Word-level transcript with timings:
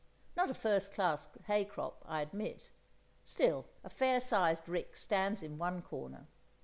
Not 0.35 0.49
a 0.49 0.55
first 0.55 0.91
class 0.95 1.27
hay 1.45 1.63
crop, 1.63 2.03
I 2.07 2.21
admit; 2.23 2.71
still, 3.23 3.67
a 3.83 3.89
fair 3.91 4.19
sized 4.19 4.67
rick 4.67 4.97
stands 4.97 5.43
in 5.43 5.59
one 5.59 5.83
corner. 5.83 6.25